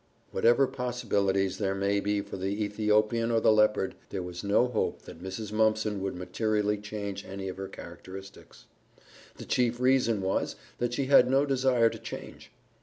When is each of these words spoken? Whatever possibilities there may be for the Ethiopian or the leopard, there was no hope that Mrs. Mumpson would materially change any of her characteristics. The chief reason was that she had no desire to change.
Whatever 0.31 0.65
possibilities 0.65 1.59
there 1.59 1.75
may 1.75 1.99
be 1.99 2.21
for 2.21 2.35
the 2.35 2.63
Ethiopian 2.65 3.29
or 3.29 3.39
the 3.39 3.51
leopard, 3.51 3.93
there 4.09 4.23
was 4.23 4.43
no 4.43 4.65
hope 4.67 5.03
that 5.03 5.21
Mrs. 5.21 5.51
Mumpson 5.53 6.01
would 6.01 6.15
materially 6.15 6.79
change 6.79 7.23
any 7.23 7.47
of 7.49 7.57
her 7.57 7.67
characteristics. 7.67 8.65
The 9.35 9.45
chief 9.45 9.79
reason 9.79 10.21
was 10.23 10.55
that 10.79 10.95
she 10.95 11.05
had 11.05 11.29
no 11.29 11.45
desire 11.45 11.91
to 11.91 11.99
change. 11.99 12.51